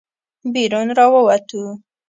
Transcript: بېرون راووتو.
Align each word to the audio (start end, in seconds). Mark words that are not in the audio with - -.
بېرون 0.53 0.87
راووتو. 0.97 1.61